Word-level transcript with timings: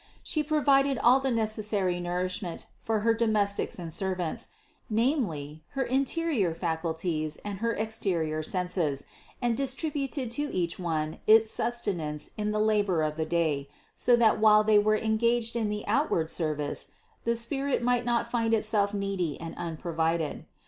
She 0.23 0.41
provided 0.41 0.97
all 0.97 1.19
the 1.19 1.29
necessary 1.29 1.99
nourishment 1.99 2.65
for 2.79 3.01
her 3.01 3.13
domestics 3.13 3.77
and 3.77 3.93
servants, 3.93 4.47
namely 4.89 5.63
her 5.77 5.83
interior 5.83 6.55
faculties 6.55 7.37
and 7.45 7.59
her 7.59 7.73
exterior 7.73 8.41
senses, 8.41 9.05
and 9.43 9.55
distributed 9.55 10.31
to 10.31 10.51
each 10.51 10.79
one 10.79 11.19
its 11.27 11.51
sus 11.51 11.83
tenance 11.83 12.31
in 12.35 12.49
the 12.49 12.59
labor 12.59 13.03
of 13.03 13.15
the 13.15 13.27
day, 13.27 13.69
so 13.95 14.15
that 14.15 14.39
while 14.39 14.63
they 14.63 14.79
were 14.79 14.99
THE 14.99 15.05
CONCEPTION 15.05 15.29
595 15.53 15.53
engaged 15.53 15.55
in 15.55 15.69
the 15.69 15.85
outward 15.87 16.31
service, 16.31 16.87
the 17.23 17.35
spirit 17.35 17.83
might 17.83 18.03
not 18.03 18.25
find 18.25 18.55
itself 18.55 18.95
needy 18.95 19.39
and 19.39 19.53
unprovided. 19.55 20.47